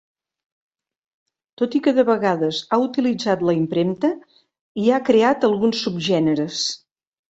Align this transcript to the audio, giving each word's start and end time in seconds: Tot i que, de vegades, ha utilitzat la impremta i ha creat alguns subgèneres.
Tot 1.63 1.77
i 1.81 1.81
que, 1.89 1.93
de 1.99 2.07
vegades, 2.09 2.63
ha 2.71 2.81
utilitzat 2.87 3.45
la 3.51 3.57
impremta 3.61 4.15
i 4.87 4.91
ha 4.99 5.05
creat 5.13 5.51
alguns 5.53 5.89
subgèneres. 5.89 6.69